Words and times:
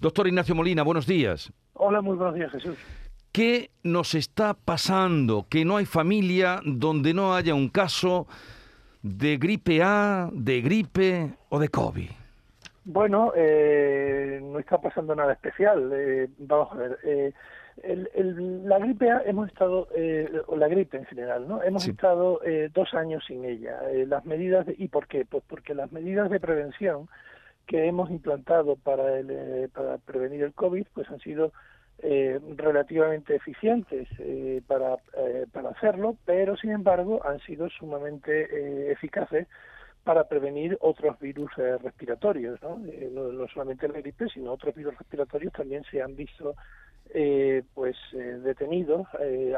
Doctor 0.00 0.26
Ignacio 0.26 0.54
Molina, 0.54 0.82
buenos 0.82 1.06
días. 1.06 1.52
Hola, 1.74 2.00
muy 2.00 2.16
buenos 2.16 2.34
días, 2.34 2.50
Jesús. 2.52 2.76
¿Qué 3.32 3.70
nos 3.82 4.14
está 4.14 4.54
pasando? 4.54 5.46
Que 5.48 5.64
no 5.64 5.76
hay 5.76 5.84
familia 5.84 6.60
donde 6.64 7.14
no 7.14 7.34
haya 7.34 7.54
un 7.54 7.68
caso 7.68 8.26
de 9.02 9.36
gripe 9.36 9.82
A, 9.82 10.28
de 10.32 10.60
gripe 10.60 11.30
o 11.48 11.58
de 11.58 11.68
COVID. 11.68 12.10
Bueno, 12.84 13.32
eh, 13.36 14.40
no 14.42 14.58
está 14.58 14.78
pasando 14.80 15.14
nada 15.14 15.32
especial. 15.32 15.90
Eh, 15.92 16.28
vamos 16.38 16.72
a 16.72 16.76
ver. 16.76 16.98
Eh, 17.04 17.32
la 18.64 18.78
gripe 18.78 19.10
A 19.10 19.22
hemos 19.26 19.48
estado, 19.48 19.88
o 20.46 20.56
la 20.56 20.66
gripe 20.68 20.96
en 20.96 21.04
general, 21.04 21.46
¿no? 21.46 21.62
Hemos 21.62 21.86
estado 21.86 22.40
dos 22.72 22.94
años 22.94 23.22
sin 23.26 23.44
ella. 23.44 23.80
las 24.06 24.24
medidas, 24.24 24.64
de, 24.64 24.74
¿y 24.78 24.88
por 24.88 25.06
qué? 25.06 25.26
Pues 25.26 25.44
porque 25.46 25.74
las 25.74 25.92
medidas 25.92 26.30
de 26.30 26.40
prevención 26.40 27.06
que 27.66 27.86
hemos 27.86 28.10
implantado 28.10 28.76
para, 28.76 29.18
el, 29.18 29.68
para 29.70 29.98
prevenir 29.98 30.42
el 30.42 30.54
COVID, 30.54 30.86
pues 30.94 31.08
han 31.10 31.20
sido 31.20 31.52
eh, 31.98 32.38
relativamente 32.56 33.34
eficientes 33.34 34.06
eh, 34.18 34.60
para, 34.66 34.96
eh, 35.16 35.46
para 35.50 35.70
hacerlo, 35.70 36.16
pero 36.26 36.54
sin 36.56 36.70
embargo 36.70 37.24
han 37.26 37.40
sido 37.40 37.70
sumamente 37.70 38.92
eficaces 38.92 39.48
para 40.04 40.28
prevenir 40.28 40.76
otros 40.82 41.18
virus 41.18 41.50
respiratorios, 41.56 42.60
¿no? 42.62 42.78
¿no? 43.10 43.48
solamente 43.48 43.88
la 43.88 44.00
gripe, 44.00 44.28
sino 44.28 44.52
otros 44.52 44.74
virus 44.74 44.96
respiratorios 44.98 45.52
también 45.54 45.84
se 45.90 46.00
han 46.00 46.14
visto 46.14 46.54
pues 47.74 47.96
detenidos 48.12 49.06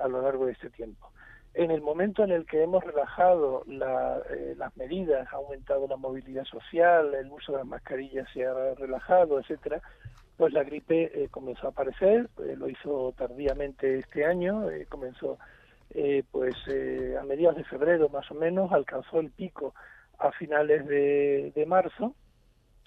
a 0.00 0.08
lo 0.08 0.22
largo 0.22 0.46
de 0.46 0.52
este 0.52 0.70
tiempo. 0.70 1.10
En 1.54 1.70
el 1.70 1.80
momento 1.80 2.22
en 2.22 2.30
el 2.30 2.46
que 2.46 2.62
hemos 2.62 2.84
relajado 2.84 3.64
las 3.66 4.76
medidas, 4.76 5.26
ha 5.32 5.36
aumentado 5.36 5.88
la 5.88 5.96
movilidad 5.96 6.44
social, 6.44 7.14
el 7.14 7.30
uso 7.32 7.52
de 7.52 7.58
las 7.58 7.66
mascarillas 7.66 8.28
se 8.32 8.46
ha 8.46 8.74
relajado, 8.74 9.40
etcétera, 9.40 9.80
pues 10.38 10.52
la 10.52 10.62
gripe 10.62 11.10
eh, 11.12 11.28
comenzó 11.30 11.66
a 11.66 11.70
aparecer, 11.70 12.30
eh, 12.38 12.54
lo 12.56 12.68
hizo 12.68 13.12
tardíamente 13.18 13.98
este 13.98 14.24
año, 14.24 14.70
eh, 14.70 14.86
comenzó 14.88 15.38
pues 16.30 16.54
a 17.18 17.24
mediados 17.24 17.56
de 17.56 17.64
febrero 17.64 18.10
más 18.10 18.30
o 18.30 18.34
menos, 18.34 18.70
alcanzó 18.72 19.20
el 19.20 19.30
pico 19.30 19.74
a 20.18 20.30
finales 20.32 20.86
de, 20.86 21.50
de, 21.54 21.66
marzo 21.66 22.14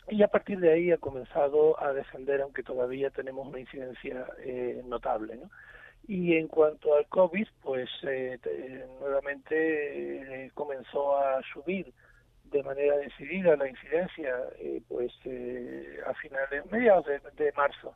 y 0.08 0.22
a 0.22 0.28
partir 0.28 0.60
de 0.60 0.72
ahí 0.72 0.92
ha 0.92 1.00
comenzado 1.00 1.82
a 1.82 1.94
descender, 1.94 2.42
aunque 2.42 2.62
todavía 2.62 3.10
tenemos 3.10 3.48
una 3.48 3.60
incidencia 3.60 4.28
notable. 4.86 5.36
¿no? 5.38 5.50
Y 6.08 6.36
en 6.36 6.48
cuanto 6.48 6.96
al 6.96 7.08
COVID, 7.08 7.48
pues 7.62 7.90
nuevamente 9.00 10.52
comenzó 10.56 11.18
a 11.18 11.42
subir 11.54 11.94
de 12.52 12.64
manera 12.64 12.98
decidida 12.98 13.56
la 13.56 13.68
incidencia 13.68 14.36
eh, 14.60 14.82
pues 14.88 15.12
eh, 15.26 16.00
a 16.06 16.14
finales 16.16 16.70
mediados 16.70 17.06
de, 17.06 17.52
marzo 17.54 17.96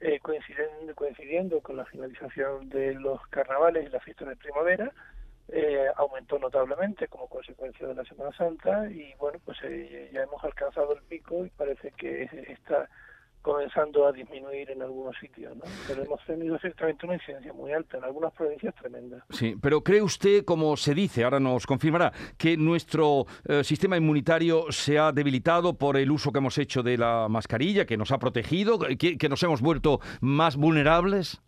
eh, 0.00 0.18
coincidiendo, 0.20 0.94
coincidiendo 0.94 1.60
con 1.60 1.76
la 1.76 1.84
finalización 1.84 2.68
de 2.70 2.94
los 2.94 3.20
carnavales 3.28 3.86
y 3.86 3.90
la 3.90 4.00
fiesta 4.00 4.24
de 4.24 4.36
primavera 4.36 4.90
eh, 5.48 5.86
aumentó 5.96 6.38
notablemente 6.38 7.08
como 7.08 7.28
consecuencia 7.28 7.86
de 7.86 7.94
la 7.94 8.04
Semana 8.04 8.34
Santa 8.36 8.88
y 8.90 9.12
bueno 9.18 9.38
pues 9.44 9.58
ya 9.60 10.22
hemos 10.22 10.42
alcanzado 10.42 10.94
el 10.94 11.02
pico 11.02 11.44
y 11.44 11.50
parece 11.50 11.92
que 11.92 12.22
está 12.48 12.88
comenzando 13.42 14.06
a 14.06 14.12
disminuir 14.12 14.70
en 14.70 14.82
algunos 14.82 15.16
sitios, 15.18 15.56
¿no? 15.56 15.64
Pero 15.86 16.02
hemos 16.02 16.24
tenido 16.24 16.58
ciertamente 16.58 17.06
una 17.06 17.14
incidencia 17.14 17.52
muy 17.52 17.72
alta, 17.72 17.98
en 17.98 18.04
algunas 18.04 18.32
provincias 18.32 18.74
tremenda. 18.74 19.24
Sí, 19.30 19.56
pero 19.60 19.82
¿cree 19.82 20.02
usted, 20.02 20.44
como 20.44 20.76
se 20.76 20.94
dice, 20.94 21.24
ahora 21.24 21.40
nos 21.40 21.66
confirmará, 21.66 22.12
que 22.36 22.56
nuestro 22.56 23.26
eh, 23.48 23.64
sistema 23.64 23.96
inmunitario 23.96 24.66
se 24.70 24.98
ha 24.98 25.12
debilitado 25.12 25.74
por 25.74 25.96
el 25.96 26.10
uso 26.10 26.32
que 26.32 26.38
hemos 26.38 26.58
hecho 26.58 26.82
de 26.82 26.98
la 26.98 27.28
mascarilla, 27.28 27.86
que 27.86 27.96
nos 27.96 28.12
ha 28.12 28.18
protegido, 28.18 28.78
que, 28.78 29.16
que 29.16 29.28
nos 29.28 29.42
hemos 29.42 29.62
vuelto 29.62 30.00
más 30.20 30.56
vulnerables? 30.56 31.40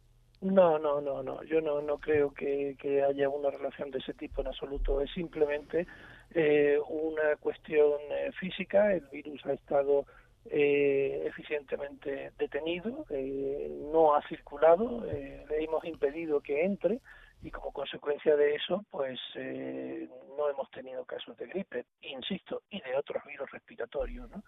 No, 0.43 0.77
no, 0.77 1.01
no, 1.01 1.23
no. 1.23 1.43
Yo 1.45 1.61
no, 1.61 1.81
no 1.81 1.99
creo 1.99 2.35
que, 2.35 2.77
que 2.81 3.01
haya 3.03 3.29
una 3.29 3.51
relación 3.51 3.93
de 3.93 3.99
ese 3.99 4.13
tipo 4.13 4.41
en 4.41 4.49
absoluto. 4.49 5.01
Es 5.01 5.11
simplemente 5.13 5.87
eh, 6.35 6.79
una 6.89 7.37
cuestión 7.39 8.01
eh, 8.11 8.33
física. 8.41 8.93
El 8.93 9.07
virus 9.13 9.41
ha 9.47 9.53
estado 9.53 10.05
eh, 10.47 11.23
eficientemente 11.27 12.33
detenido, 12.39 13.07
eh, 13.11 13.71
no 13.93 14.15
ha 14.15 14.27
circulado, 14.29 15.07
eh, 15.11 15.45
le 15.49 15.65
hemos 15.65 15.85
impedido 15.85 16.41
que 16.41 16.65
entre 16.65 17.01
y 17.43 17.51
como 17.51 17.73
consecuencia 17.73 18.37
de 18.37 18.55
eso, 18.55 18.85
pues 18.91 19.19
eh, 19.35 20.09
no 20.37 20.49
hemos 20.49 20.71
tenido 20.71 21.05
casos 21.05 21.37
de 21.37 21.47
gripe, 21.47 21.87
insisto, 22.03 22.63
y 22.71 22.81
de 22.81 22.97
otros 22.97 23.25
virus 23.25 23.51
respiratorios, 23.51 24.31
¿no? 24.31 24.43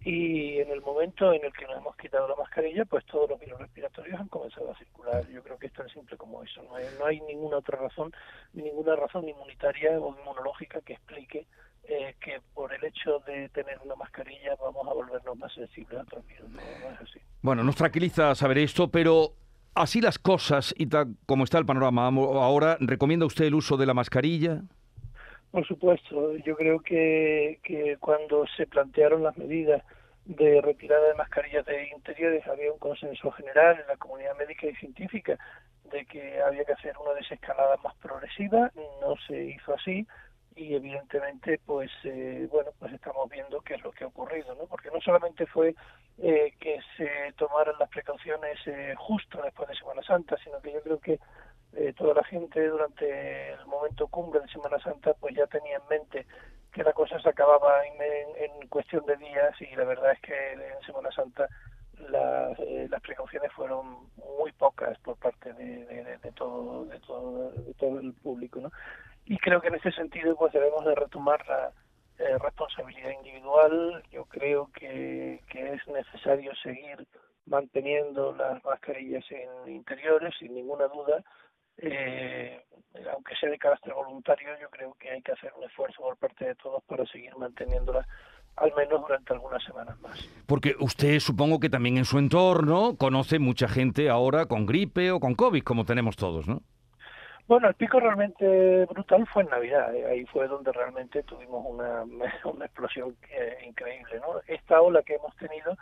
Y 0.00 0.58
en 0.58 0.70
el 0.70 0.82
momento 0.82 1.32
en 1.32 1.42
el 1.42 1.52
que 1.54 1.64
nos 1.64 1.78
hemos 1.78 1.96
quitado 1.96 2.28
la 2.28 2.36
mascarilla, 2.36 2.84
pues 2.84 3.06
todos 3.06 3.30
los 3.30 3.40
virus 3.40 3.58
respiratorios 3.58 4.20
han 4.20 4.28
comenzado 4.28 4.70
a 4.70 4.78
circular. 4.78 5.26
Yo 5.28 5.42
creo 5.42 5.58
que 5.58 5.68
es 5.68 5.72
tan 5.72 5.88
simple 5.88 6.18
como 6.18 6.42
eso. 6.42 6.62
No 6.64 6.76
hay, 6.76 6.84
no 6.98 7.06
hay 7.06 7.20
ninguna 7.22 7.56
otra 7.56 7.78
razón, 7.78 8.12
ninguna 8.52 8.94
razón 8.94 9.26
inmunitaria 9.26 9.98
o 9.98 10.14
inmunológica 10.14 10.82
que 10.82 10.92
explique 10.92 11.46
eh, 11.88 12.14
que 12.20 12.40
por 12.54 12.72
el 12.72 12.84
hecho 12.84 13.20
de 13.26 13.48
tener 13.50 13.78
una 13.84 13.94
mascarilla 13.94 14.56
vamos 14.60 14.86
a 14.88 14.92
volvernos 14.92 15.36
más 15.38 15.52
sensibles 15.52 15.98
a 15.98 16.02
otros 16.02 16.26
virus. 16.26 16.50
No, 16.50 16.60
es 16.60 17.00
así. 17.00 17.20
Bueno, 17.42 17.62
nos 17.62 17.76
tranquiliza 17.76 18.34
saber 18.34 18.58
esto, 18.58 18.90
pero 18.90 19.34
así 19.74 20.00
las 20.00 20.18
cosas 20.18 20.74
y 20.76 20.86
tal 20.86 21.14
como 21.26 21.44
está 21.44 21.58
el 21.58 21.66
panorama 21.66 22.06
ahora, 22.06 22.76
¿recomienda 22.80 23.26
usted 23.26 23.44
el 23.44 23.54
uso 23.54 23.76
de 23.76 23.86
la 23.86 23.94
mascarilla? 23.94 24.62
Por 25.50 25.66
supuesto, 25.66 26.36
yo 26.38 26.56
creo 26.56 26.80
que, 26.80 27.60
que 27.62 27.96
cuando 28.00 28.46
se 28.56 28.66
plantearon 28.66 29.22
las 29.22 29.36
medidas 29.38 29.82
de 30.24 30.60
retirada 30.60 31.08
de 31.08 31.14
mascarillas 31.14 31.64
de 31.66 31.88
interiores 31.88 32.46
había 32.48 32.72
un 32.72 32.78
consenso 32.78 33.30
general 33.30 33.78
en 33.80 33.86
la 33.86 33.96
comunidad 33.96 34.36
médica 34.36 34.66
y 34.66 34.74
científica 34.74 35.38
de 35.90 36.04
que 36.04 36.40
había 36.42 36.64
que 36.64 36.72
hacer 36.72 36.94
una 36.98 37.14
desescalada 37.14 37.76
más 37.84 37.94
progresiva, 37.96 38.72
no 39.00 39.14
se 39.28 39.44
hizo 39.44 39.74
así, 39.74 40.06
y 40.56 40.74
evidentemente 40.74 41.60
pues 41.64 41.90
eh, 42.04 42.48
bueno 42.50 42.70
pues 42.78 42.92
estamos 42.94 43.28
viendo 43.28 43.60
qué 43.60 43.74
es 43.74 43.84
lo 43.84 43.92
que 43.92 44.04
ha 44.04 44.08
ocurrido 44.08 44.54
no 44.54 44.66
porque 44.66 44.90
no 44.90 45.00
solamente 45.02 45.46
fue 45.46 45.74
eh, 46.18 46.54
que 46.58 46.80
se 46.96 47.32
tomaran 47.36 47.74
las 47.78 47.90
precauciones 47.90 48.58
eh, 48.66 48.94
justo 48.96 49.40
después 49.42 49.68
de 49.68 49.76
Semana 49.76 50.02
Santa 50.02 50.36
sino 50.42 50.60
que 50.62 50.72
yo 50.72 50.82
creo 50.82 50.98
que 50.98 51.20
eh, 51.74 51.92
toda 51.92 52.14
la 52.14 52.24
gente 52.24 52.66
durante 52.66 53.52
el 53.52 53.66
momento 53.66 54.08
cumbre 54.08 54.40
de 54.40 54.48
Semana 54.48 54.78
Santa 54.80 55.12
pues 55.20 55.34
ya 55.36 55.46
tenía 55.46 55.76
en 55.76 55.88
mente 55.90 56.26
que 56.72 56.82
la 56.82 56.94
cosa 56.94 57.20
se 57.20 57.28
acababa 57.28 57.86
en, 57.86 57.94
en, 58.02 58.68
cuestión 58.68 59.04
de 59.06 59.16
días 59.16 59.54
y 59.60 59.76
la 59.76 59.84
verdad 59.84 60.12
es 60.12 60.20
que 60.20 60.52
en 60.52 60.86
Semana 60.86 61.10
Santa 61.12 61.46
las, 62.10 62.58
las 62.58 63.00
precauciones 63.02 63.52
fueron 63.52 64.08
muy 64.38 64.52
pocas 64.52 64.98
por 65.00 65.16
parte 65.16 65.52
de, 65.52 65.84
de, 65.86 66.18
de, 66.18 66.32
todo 66.32 66.86
todo 67.06 67.50
de 67.52 67.74
todo 67.74 68.00
el 68.00 68.14
público 68.14 68.60
no 68.60 68.70
y 69.26 69.36
creo 69.38 69.60
que 69.60 69.68
en 69.68 69.74
ese 69.74 69.92
sentido 69.92 70.36
pues 70.36 70.52
debemos 70.52 70.84
de 70.84 70.94
retomar 70.94 71.46
la 71.46 71.72
eh, 72.18 72.38
responsabilidad 72.38 73.10
individual 73.10 74.02
yo 74.10 74.24
creo 74.24 74.70
que, 74.72 75.42
es 75.52 75.88
necesario 75.88 76.52
seguir 76.62 77.06
manteniendo 77.46 78.34
las 78.34 78.64
mascarillas 78.64 79.24
en 79.30 79.72
interiores 79.72 80.34
sin 80.38 80.54
ninguna 80.54 80.86
duda 80.86 81.22
eh, 81.78 82.64
aunque 83.12 83.36
sea 83.36 83.50
de 83.50 83.58
carácter 83.58 83.92
voluntario 83.92 84.48
yo 84.60 84.70
creo 84.70 84.94
que 84.94 85.10
hay 85.10 85.22
que 85.22 85.32
hacer 85.32 85.52
un 85.56 85.64
esfuerzo 85.64 86.02
por 86.02 86.16
parte 86.16 86.46
de 86.46 86.54
todos 86.54 86.82
para 86.84 87.04
seguir 87.06 87.36
manteniéndolas 87.36 88.06
al 88.56 88.72
menos 88.74 89.02
durante 89.02 89.34
algunas 89.34 89.62
semanas 89.64 90.00
más. 90.00 90.18
Porque 90.46 90.74
usted 90.80 91.20
supongo 91.20 91.60
que 91.60 91.68
también 91.68 91.98
en 91.98 92.06
su 92.06 92.18
entorno 92.18 92.96
conoce 92.96 93.38
mucha 93.38 93.68
gente 93.68 94.08
ahora 94.08 94.46
con 94.46 94.64
gripe 94.64 95.10
o 95.10 95.20
con 95.20 95.34
COVID, 95.34 95.62
como 95.62 95.84
tenemos 95.84 96.16
todos, 96.16 96.48
¿no? 96.48 96.62
Bueno, 97.48 97.68
el 97.68 97.74
pico 97.74 98.00
realmente 98.00 98.84
brutal 98.86 99.26
fue 99.28 99.44
en 99.44 99.50
Navidad, 99.50 99.94
¿eh? 99.94 100.04
ahí 100.06 100.26
fue 100.26 100.48
donde 100.48 100.72
realmente 100.72 101.22
tuvimos 101.22 101.64
una, 101.64 102.02
una 102.44 102.64
explosión 102.64 103.16
eh, 103.30 103.58
increíble. 103.66 104.18
¿no? 104.20 104.40
Esta 104.46 104.80
ola 104.80 105.02
que 105.02 105.14
hemos 105.14 105.34
tenido 105.36 105.76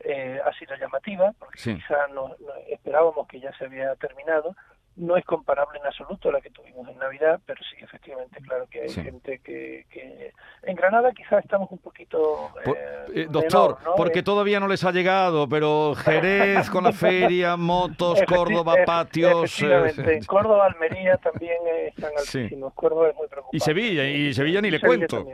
eh, 0.00 0.40
ha 0.44 0.52
sido 0.58 0.74
llamativa, 0.76 1.32
porque 1.38 1.58
quizá 1.76 2.08
no, 2.12 2.34
esperábamos 2.68 3.28
que 3.28 3.40
ya 3.40 3.56
se 3.56 3.66
había 3.66 3.94
terminado, 3.96 4.56
no 4.96 5.16
es 5.16 5.24
comparable 5.24 5.78
en 5.78 5.86
absoluto 5.86 6.28
a 6.28 6.32
la 6.32 6.40
que 6.40 6.50
tuvimos 6.50 6.88
en 6.88 6.98
Navidad, 6.98 7.40
pero 7.46 7.62
sí, 7.64 7.76
efectivamente, 7.80 8.40
claro 8.40 8.66
que 8.68 8.82
hay 8.82 8.90
gente 8.90 9.38
que, 9.38 9.86
que, 9.90 10.32
En 10.62 10.76
Granada 10.76 11.12
quizás 11.12 11.44
estamos 11.44 11.70
un 11.70 11.78
poquito... 11.78 12.50
Eh, 12.66 12.83
eh, 13.14 13.28
doctor, 13.30 13.78
porque 13.96 14.18
eh, 14.18 14.22
todavía 14.24 14.58
no 14.58 14.66
les 14.66 14.82
ha 14.82 14.90
llegado, 14.90 15.48
pero 15.48 15.94
Jerez 15.94 16.68
con 16.68 16.84
la 16.84 16.92
feria, 17.04 17.56
motos, 17.56 18.20
Córdoba, 18.26 18.74
patios... 18.84 19.44
Efectivamente, 19.44 20.16
en 20.16 20.24
Córdoba, 20.24 20.66
Almería 20.66 21.16
también 21.18 21.58
están 21.86 22.10
altísimos, 22.18 22.72
Córdoba 22.74 23.10
es 23.10 23.16
muy 23.16 23.28
preocupante. 23.28 23.56
Y 23.56 23.60
Sevilla, 23.60 24.08
y 24.08 24.34
Sevilla 24.34 24.60
ni 24.60 24.70
le 24.70 24.80
cuento, 24.80 25.26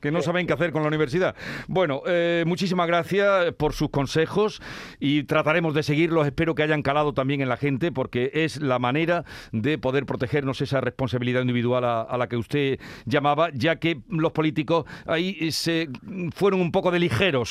que 0.00 0.10
no 0.10 0.20
saben 0.20 0.46
qué 0.46 0.52
hacer 0.52 0.72
con 0.72 0.82
la 0.82 0.88
universidad. 0.88 1.36
Bueno, 1.68 2.02
muchísimas 2.44 2.88
gracias 2.88 3.52
por 3.54 3.72
sus 3.72 3.90
consejos 3.90 4.60
y 4.98 5.22
trataremos 5.24 5.74
de 5.74 5.84
seguirlos, 5.84 6.26
espero 6.26 6.54
que 6.54 6.64
hayan 6.64 6.82
calado 6.82 7.14
también 7.14 7.40
en 7.40 7.48
la 7.48 7.56
gente, 7.56 7.92
porque 7.92 8.32
es 8.34 8.60
la 8.60 8.78
manera 8.78 9.24
de 9.52 9.78
poder 9.78 10.06
protegernos 10.06 10.60
esa 10.60 10.80
responsabilidad 10.80 11.42
individual 11.42 11.84
a, 11.84 12.16
la 12.18 12.28
que 12.28 12.36
usted 12.36 12.80
llamaba, 13.04 13.50
ya 13.52 13.76
que 13.76 14.00
los 14.08 14.32
políticos 14.32 14.86
ahí 15.06 15.52
se 15.52 15.88
fueron 16.34 16.60
un 16.60 16.72
poco 16.72 16.90
de 16.90 16.98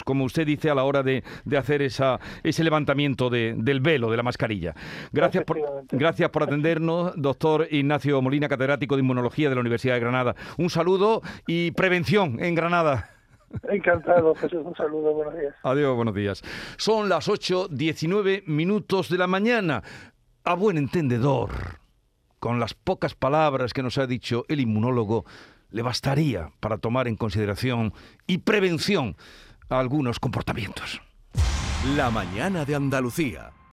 como 0.03 0.23
usted 0.23 0.45
dice, 0.45 0.69
a 0.69 0.75
la 0.75 0.83
hora 0.83 1.03
de, 1.03 1.23
hacer 1.57 1.81
esa, 1.81 2.19
ese 2.43 2.63
levantamiento 2.63 3.29
del 3.29 3.79
velo, 3.81 4.09
de 4.11 4.17
la 4.17 4.23
mascarilla. 4.23 4.73
Gracias 5.11 5.43
por, 5.43 5.59
gracias 5.91 6.29
por 6.29 6.43
atendernos, 6.43 7.13
doctor 7.15 7.67
Ignacio 7.69 8.21
Molina, 8.21 8.47
catedrático 8.47 8.95
de 8.95 9.01
Inmunología 9.01 9.49
de 9.49 9.55
la 9.55 9.61
Universidad 9.61 9.95
de 9.95 9.99
Granada. 9.99 10.35
Un 10.57 10.69
saludo 10.69 11.21
y 11.45 11.71
prevención 11.71 12.43
en 12.43 12.55
Granada. 12.55 13.11
Encantado, 13.69 14.35
Jesús. 14.35 14.61
Un 14.65 14.75
saludo, 14.75 15.13
buenos 15.13 15.35
días. 15.37 15.55
Adiós, 15.63 15.95
buenos 15.95 16.13
días. 16.13 16.43
Son 16.77 17.09
las 17.09 17.29
8.19 17.29 18.43
minutos 18.45 19.09
de 19.09 19.17
la 19.17 19.27
mañana. 19.27 19.83
A 20.43 20.53
buen 20.53 20.77
entendedor, 20.77 21.49
con 22.39 22.59
las 22.59 22.73
pocas 22.73 23.15
palabras 23.15 23.73
que 23.73 23.83
nos 23.83 23.97
ha 23.97 24.07
dicho 24.07 24.45
el 24.47 24.59
inmunólogo, 24.59 25.25
le 25.71 25.81
bastaría 25.81 26.51
para 26.59 26.77
tomar 26.77 27.07
en 27.07 27.15
consideración 27.15 27.93
y 28.25 28.39
prevención 28.39 29.17
algunos 29.69 30.19
comportamientos. 30.19 31.01
La 31.95 32.09
mañana 32.09 32.65
de 32.65 32.75
Andalucía. 32.75 33.51